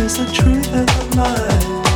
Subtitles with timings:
[0.00, 1.89] is the truth and the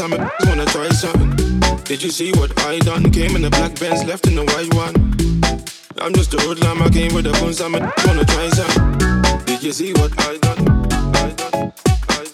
[0.00, 1.30] I'm a wanna try something.
[1.84, 3.12] Did you see what I done?
[3.12, 4.94] Came in the black Benz, left in the white one.
[6.00, 9.44] I'm just a hoodlum, I came with the bones, I'm wanna try something.
[9.44, 10.68] Did you see what I done?
[11.14, 11.34] I
[12.10, 12.24] I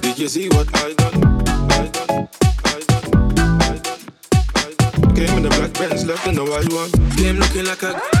[0.00, 1.24] done, you see what I done?
[1.70, 2.28] I done,
[2.64, 3.10] I done,
[3.60, 4.02] I done,
[4.56, 5.14] I done.
[5.14, 6.90] Came in the black Benz, left in the white one.
[7.16, 8.17] Came looking like a.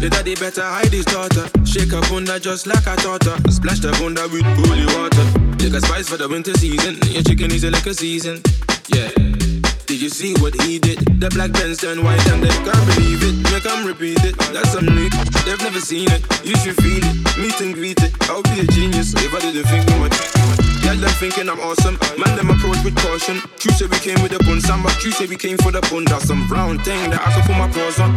[0.00, 1.50] The daddy better hide his daughter.
[1.66, 3.36] Shake her bunda just like a taught her.
[3.50, 5.26] Splash the bunda with holy water.
[5.58, 6.94] Take a spice for the winter season.
[7.10, 8.40] Your chicken is a liquor season.
[8.94, 9.10] Yeah.
[9.90, 10.98] Did you see what he did?
[11.18, 13.50] The black pants turn white and they can't believe it.
[13.50, 14.38] Make them repeat it.
[14.54, 15.10] That's some new.
[15.42, 16.22] They've never seen it.
[16.46, 17.16] You should feel it.
[17.36, 18.14] Meet and greet it.
[18.30, 20.67] I'll be a genius if I didn't think much.
[20.88, 21.98] Yeah, them thinking I'm awesome.
[22.16, 23.36] Man, them approach with caution.
[23.60, 26.06] True say we came with the bun, but True say we came for the bun.
[26.06, 28.16] That's some brown thing that I can put my claws on.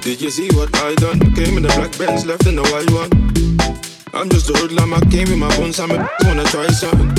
[0.00, 1.18] Did you see what I done?
[1.34, 3.10] Came in the black Benz, left in the white one.
[4.14, 7.10] I'm just a hoodlum, I came with my bones, I'm a wanna try something.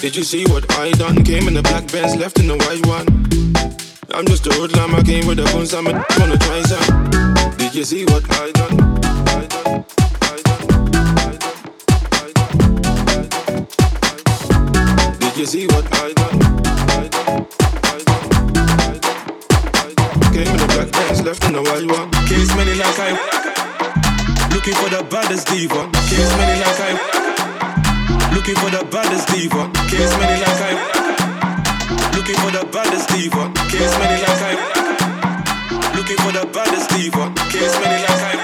[0.00, 1.22] Did you see what I done?
[1.24, 3.04] Came in the black Benz, left in the white one.
[4.16, 7.58] I'm just a hoodlum, I came with the bones, I'm a wanna try something.
[7.58, 8.91] Did you see what I done?
[15.36, 16.38] You see what I done?
[16.42, 17.46] I done,
[17.84, 19.12] I done, I done,
[19.74, 20.32] I done.
[20.32, 22.10] Came in the black Benz, left in the white one.
[22.28, 23.10] Came smelling like I.
[24.52, 25.88] Looking for the baddest diva.
[26.08, 26.92] Came smelling like I.
[28.34, 29.62] Looking for the baddest diva.
[29.88, 30.72] Came smelling like I.
[32.16, 33.42] Looking for the baddest diva.
[33.72, 34.54] Came smelling like I.
[35.96, 37.24] Looking for the baddest diva.
[37.50, 38.36] Came smelling like I.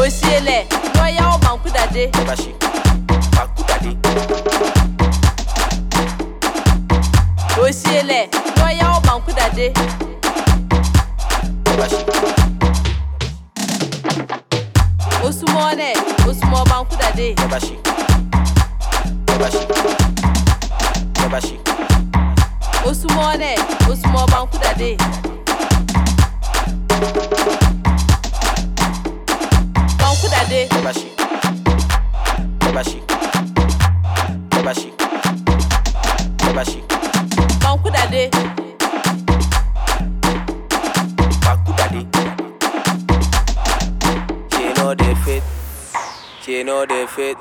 [0.00, 2.52] osiele n'ọya ọma nkwụdade Bashi,
[3.68, 3.92] daddy.
[7.62, 8.20] Osiele,
[8.58, 9.66] lọ́yà ọba ń kú dàdé.
[15.26, 15.92] Osumọ ọlẹ̀,
[16.28, 17.28] osumọ ọba ń kú dàdé.
[22.88, 23.54] Osumọ ọlẹ̀,
[23.90, 24.90] osumọ ọba ń kú dàdé.
[30.00, 30.60] Ba ń kú dàdé.
[30.84, 31.08] Bashi.
[32.74, 33.15] Bashi.
[34.66, 34.90] Bashi,
[36.56, 36.80] Bashi,
[37.72, 38.30] nkwụdade
[41.44, 42.00] Bakudade.
[44.52, 45.42] She know they fit,
[46.42, 47.36] she know they fit.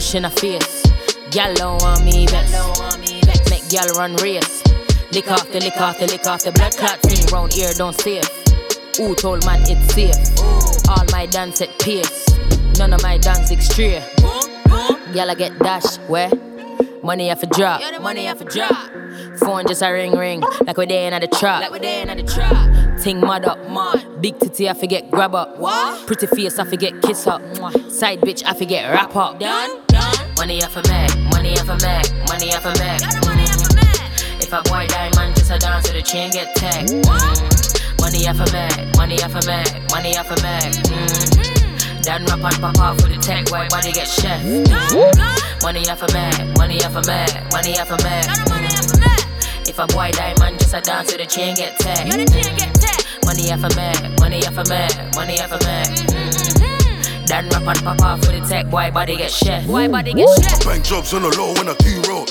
[0.00, 0.82] Wish in a face.
[1.30, 2.50] Gal don't want me vex.
[3.50, 4.62] Make gal run race.
[5.12, 7.94] Lick off the lick off the lick off the blood clot thing round here don't
[8.00, 8.24] safe.
[8.96, 10.16] Who told man it's safe?
[10.88, 12.24] All my dance at pace.
[12.78, 14.02] None of my dance extreme.
[15.12, 16.30] Gal I get dash where?
[17.02, 17.82] Money have a drop.
[18.00, 18.90] Money have a drop.
[19.40, 21.62] Phone just a ring ring like we're there in the trap.
[21.62, 23.00] Like we there in the trap.
[23.00, 24.20] Ting mud up, mud.
[24.20, 25.58] Big titty I forget grab up.
[25.58, 26.06] What?
[26.06, 27.40] Pretty face I forget kiss up.
[27.90, 29.40] Side bitch I forget wrap up.
[29.40, 30.34] Done, done.
[30.36, 33.00] Money off a Mac, money off a Mac, money off a Mac.
[33.00, 34.42] Mm.
[34.42, 36.86] If a boy die, man, just a dance to the chain get tag.
[36.86, 38.00] Mm.
[38.00, 40.62] Money off a Mac, money off a Mac, money off a Mac.
[40.62, 42.02] Mm.
[42.02, 44.42] Then rap and pop off with the tech, white body get chef.
[45.62, 48.59] Money off a Mac, money off a Mac, money off a Mac.
[49.70, 49.78] Mm.
[49.78, 52.06] If a boy die, man, just a dance to the chain get tag.
[52.08, 53.24] Mm.
[53.24, 55.86] Money off a Mac, money off a Mac, money off a Mac.
[55.86, 57.26] Mm.
[57.26, 59.66] Then rap and pop off with the tech, white body get chef.
[59.66, 60.64] White body get chef.
[60.64, 62.26] Bank jobs on the low when I do roll.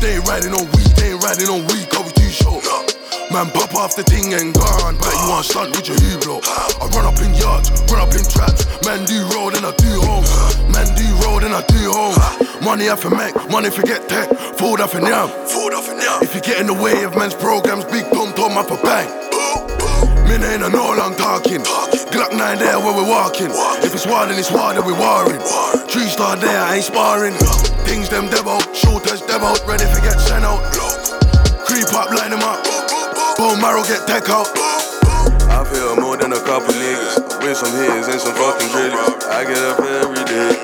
[0.00, 2.95] They ain't riding on weed, they ain't riding on weed, cause we too short.
[3.32, 6.46] Man, pop off the thing and gone, but you want stunt with your hublot.
[6.78, 8.62] I run up in yards, run up in traps.
[8.86, 10.22] Man, do road and I do home.
[10.70, 12.14] Man, do road and I do home.
[12.62, 14.30] Money off a Mac, money forget tech.
[14.56, 15.26] Food off and yam.
[15.50, 16.22] Food off and yam.
[16.22, 19.10] If you get in the way of men's programs, big tom tom up a bang.
[20.30, 21.66] Me ain't a no long talking.
[22.14, 23.50] Glock 9 there where we're walking.
[23.82, 25.42] If it's war, then it's war, then we're warring.
[25.90, 27.34] Three star there, I ain't sparring.
[27.90, 30.62] Things them demo, shooters demo, ready to get sent out.
[31.66, 32.85] Creep up, line them up.
[33.36, 34.48] Bone marrow get tech out.
[35.52, 39.28] I feel more than a couple niggas with some hits and some fucking drillers.
[39.28, 40.56] I get up every day,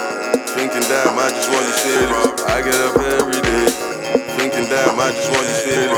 [0.57, 2.41] thinking damn, I just want to feel it.
[2.49, 3.69] I get up every day,
[4.41, 5.92] thinking damn, I just want to feel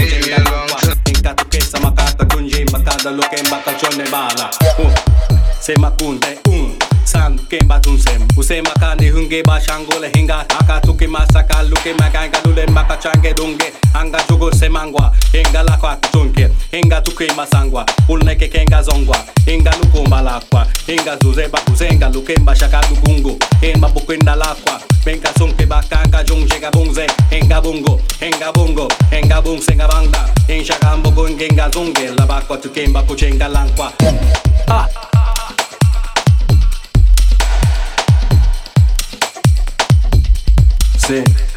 [0.00, 0.70] Leave me alone
[1.06, 4.50] Inkato kesa makatagun Jane Bakada loken baka chone bala.
[5.60, 6.39] Sema kunde
[7.50, 12.96] kemba tunsem Usema kandi hunge ba shangole hinga Aka tuki masaka luke makanga lule mbaka
[12.96, 19.16] change dunge Anga jugo semangwa Hinga lakwa tunke Hinga tuki masangwa Ulneke kenga zongwa
[19.46, 26.24] Hinga lukumba lakwa Hinga zuze bakuzenga luke mbashaka dugungu Himba bukwinda lakwa Benga sunke bakanga
[26.24, 32.56] jungje bungze Hinga bungo Hinga bungo Hinga bung senga bangda Hinsha kambugo ngenga zunge Labakwa
[32.56, 33.92] tukemba kuchenga lankwa
[34.68, 34.86] Ah
[41.10, 41.49] sé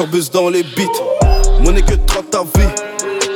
[0.00, 1.60] Soeur dans les beats.
[1.60, 2.66] Monnaie que 30 ta vie.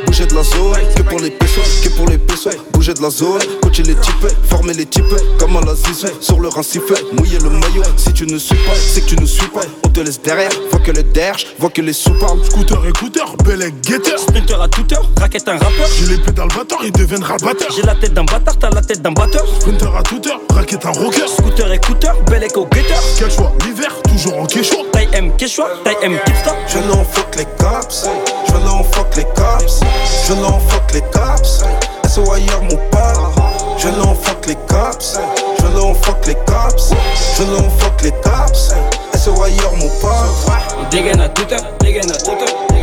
[0.06, 2.56] Bouger de la zone, que pour les pesos, que pour les pesos.
[2.72, 5.04] Bouger de la zone, coacher les types, former les types,
[5.38, 7.82] comme à la zizou, sur le sifflet, mouiller le maillot.
[7.98, 9.60] Si tu ne suis pas, c'est que tu ne suis pas.
[9.84, 12.42] On te laisse derrière, vois que les derges, vois que les sous parlent.
[12.44, 14.18] Scooter, écouteur, bel guetteur.
[14.18, 15.88] Sprinter à toute heure, raquette un rappeur.
[15.98, 17.68] J'ai les pédales batteur, il deviendra batteur.
[17.74, 19.44] J'ai la tête d'un bâtard, t'as la tête d'un batteur.
[19.60, 21.26] Sprinter à toute heure, raquette un rocker.
[21.26, 23.02] Scooter, écouteur, bel au guetteur.
[23.18, 24.78] Quel choix, l'hiver, toujours en quechua.
[24.92, 26.54] Taille M, quechua, taille M, kipsta.
[26.68, 28.08] Je n'en fuck les cops,
[28.48, 29.80] je n'en fuck les cops.
[30.28, 31.64] Je l'en fuck les cops.
[32.08, 33.44] SOIR mon pote.
[33.78, 35.18] Je l'en fuck les cops.
[35.58, 36.92] Je l'en fuck les cops.
[37.36, 38.72] Je l'en fuck les cops.
[39.16, 40.52] SOIR mon pote.
[40.78, 42.73] On dégaine à toute heure, dégaine à toute heure,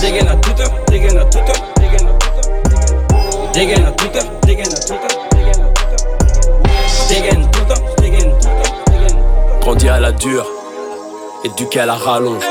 [0.00, 3.52] dégaine à toute heure, dégaine à toute heure, dégaine à toute heure.
[3.52, 6.06] Dégaine à toute heure, dégaine à toute heure, dégaine à toute heure.
[7.08, 9.22] Dégaine tout le temps, dégaine tout le temps, dégaine.
[9.60, 10.46] Grandi à la dure,
[11.44, 12.44] éduqué à la rallonge.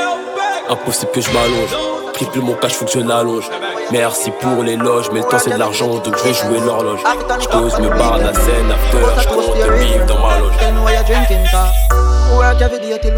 [0.68, 1.76] Impossible que je m'allonge.
[2.14, 3.48] Triple mon cash, faut que je n'allonge.
[3.92, 7.00] Merci pour l'éloge, mais le temps c'est de l'argent, donc je vais jouer l'horloge.
[7.04, 10.54] Je me barre la scène after, je compte le bif dans ma loge.
[12.36, 13.14] Work every day till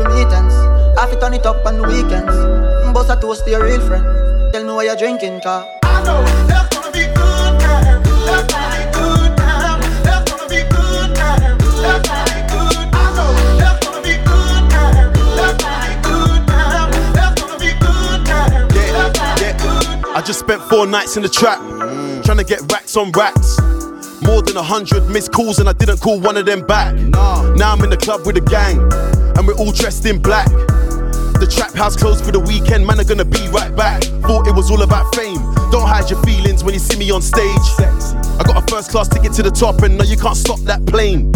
[1.18, 2.57] turn it up on the weekends
[2.98, 4.52] Bust a toast to your real friend.
[4.52, 8.02] Tell me why you're drinking, car I know that's gonna be good time.
[8.26, 9.80] That's gonna be good time.
[10.02, 11.58] That's gonna be good time.
[11.78, 12.90] That's gonna be good.
[12.90, 15.12] I know that's gonna be good time.
[15.38, 16.90] That's gonna be good time.
[17.14, 18.66] That's gonna be good time.
[18.74, 20.16] Yeah, yeah.
[20.16, 22.24] I just spent four nights in the trap, mm.
[22.24, 23.60] trying to get racks on racks.
[24.22, 26.96] More than a hundred missed calls and I didn't call one of them back.
[26.96, 28.80] Now I'm in the club with a gang,
[29.38, 30.48] and we're all dressed in black.
[31.38, 34.02] The trap house closed for the weekend, man are gonna be right back.
[34.26, 35.40] Thought it was all about fame.
[35.70, 37.66] Don't hide your feelings when you see me on stage.
[37.78, 40.84] I got a first class ticket to the top, and no, you can't stop that
[40.86, 41.32] plane.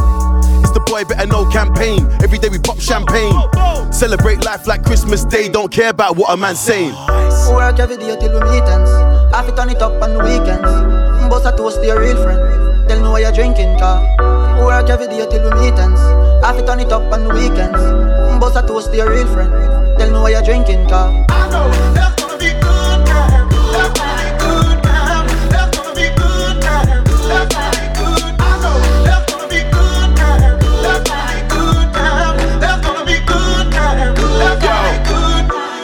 [0.62, 2.06] It's the boy better know campaign.
[2.22, 3.34] Every day we pop champagne.
[3.92, 5.48] Celebrate life like Christmas Day.
[5.48, 6.94] Don't care about what a man's saying.
[7.50, 8.90] Work every day till we meet ends
[9.34, 12.88] Have it turn it up on the weekends Bust a toast to your real friend
[12.88, 14.00] Tell me why you're drinking, car
[14.64, 16.00] Work every day till we meet ends
[16.44, 18.01] Have it turn it up on the weekends
[18.42, 19.52] Bust a toast to your real friend.
[19.96, 22.21] Tell me why you're drinking, car I know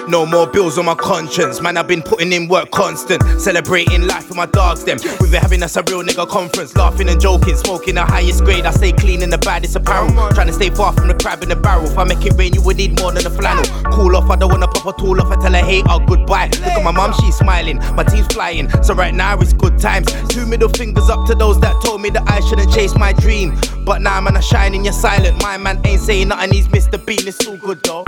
[0.08, 1.76] No more bills on my conscience, man.
[1.76, 4.82] I've been putting in work constant, celebrating life with my dogs.
[4.82, 8.42] Them we've been having us a real nigga conference, laughing and joking, smoking the highest
[8.42, 8.64] grade.
[8.64, 11.50] I stay clean in the baddest apparel, trying to stay far from the crab in
[11.50, 11.84] the barrel.
[11.84, 13.64] If I make it rain, you would need more than a flannel.
[13.92, 15.30] Cool off, I don't wanna pop a tool off.
[15.30, 16.46] I tell a hater oh, goodbye.
[16.46, 18.70] Look at my mum, she's smiling, my team's flying.
[18.82, 20.10] So right now it's good times.
[20.28, 23.60] Two middle fingers up to those that told me that I shouldn't chase my dream.
[23.84, 25.42] But now man, I shining, you're silent.
[25.42, 26.52] My man ain't saying nothing.
[26.52, 26.96] He's Mr.
[27.04, 27.28] Bean.
[27.28, 28.04] It's all good though.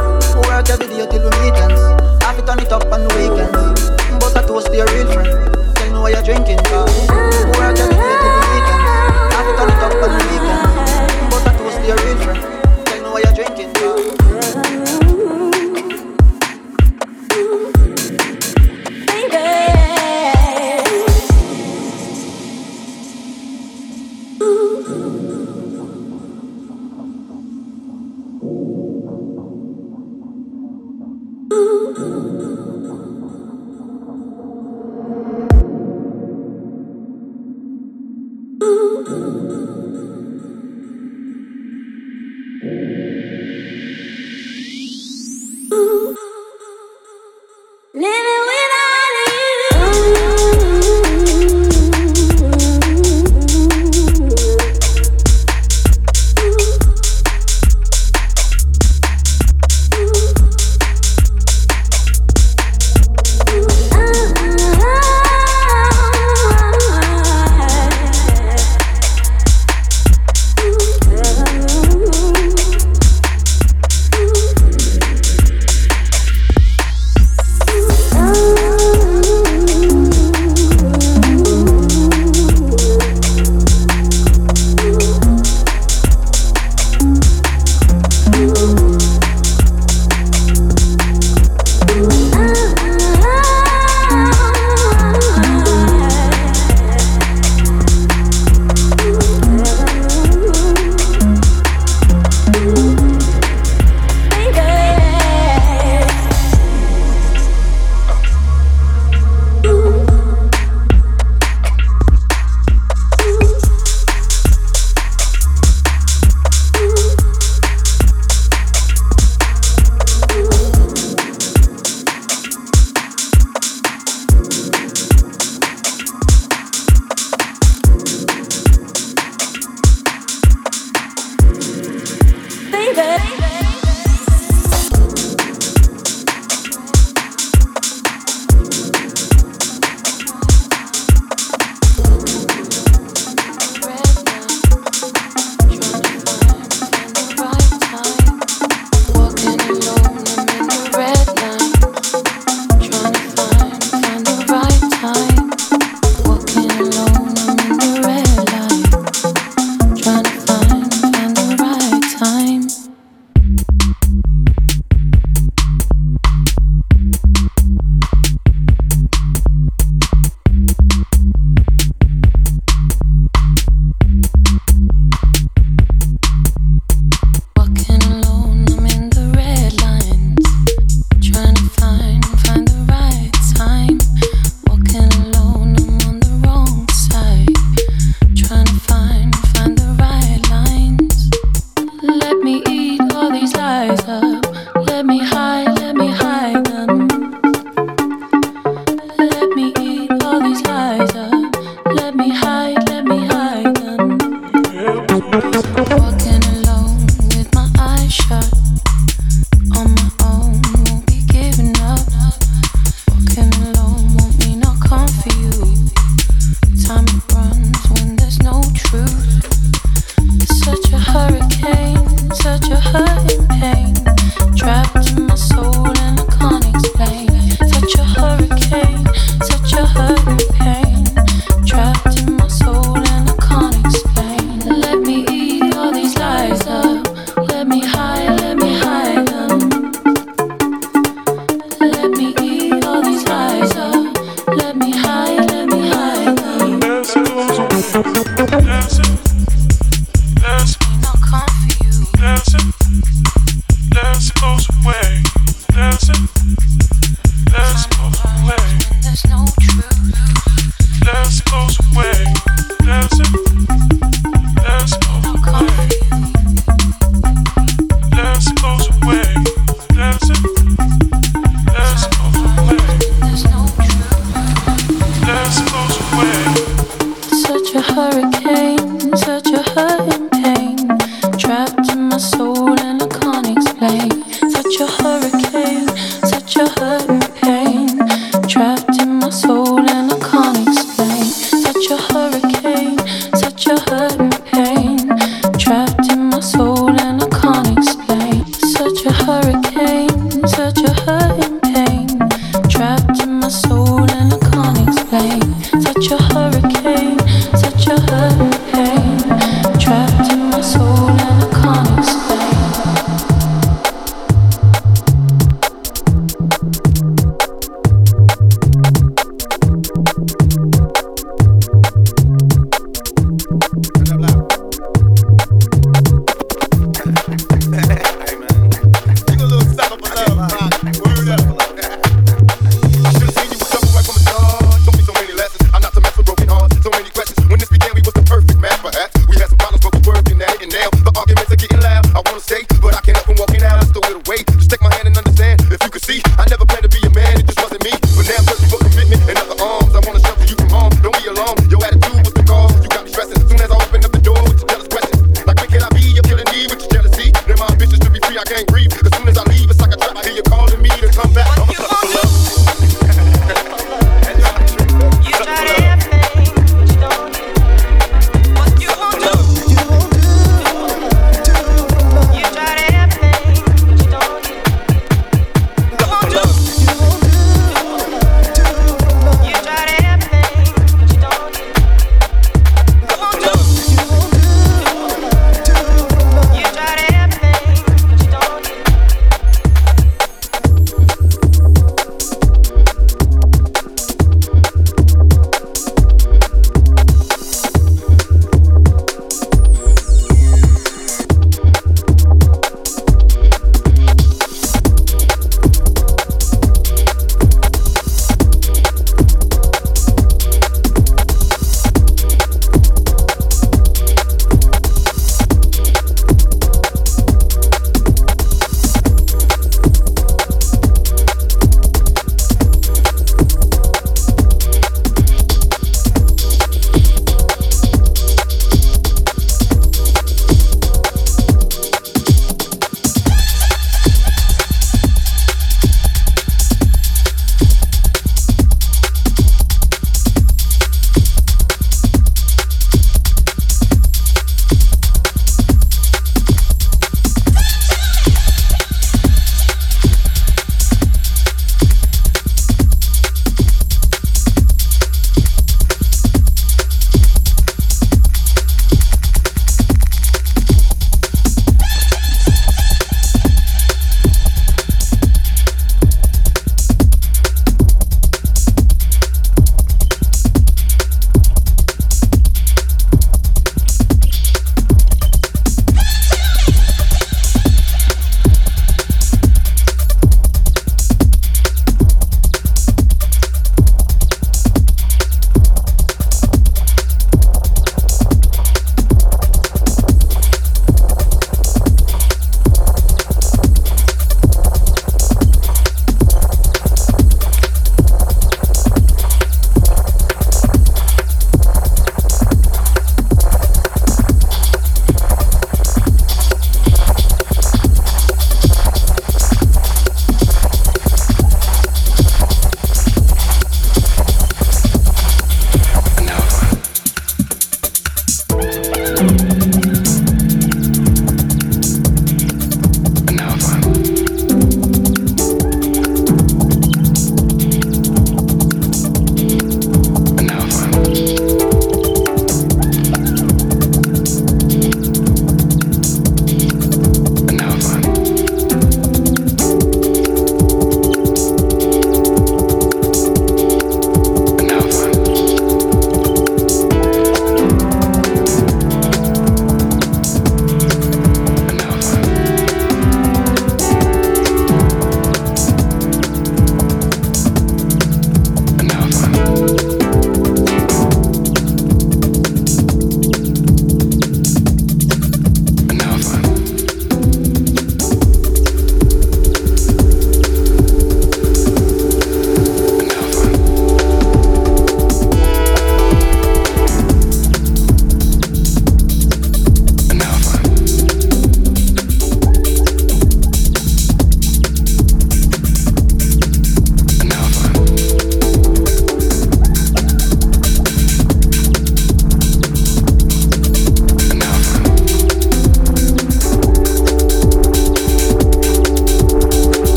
[0.49, 1.90] Work every day till we meet
[2.23, 3.91] Have it turn it up on the weekends
[4.21, 5.55] But a toast to your real friend.
[5.77, 6.87] Tell me why you're drinking, car
[7.59, 8.20] Work every day